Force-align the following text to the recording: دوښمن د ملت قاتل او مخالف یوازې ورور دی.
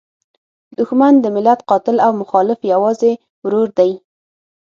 دوښمن 0.77 1.13
د 1.21 1.25
ملت 1.35 1.59
قاتل 1.69 1.97
او 2.05 2.11
مخالف 2.21 2.59
یوازې 2.73 3.11
ورور 3.45 3.69
دی. 3.79 3.91